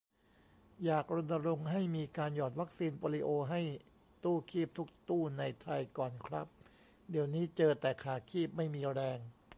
[0.85, 3.61] อยากรณรงค์ให้มีการหยอดวัคซีนโปลิโอให้
[4.23, 6.47] ตู้คีบทุกตู้ในไทยก่อนครับ
[7.09, 9.19] เดี๋ยวนี้เจอแต่ขาคีบไม่มีแรง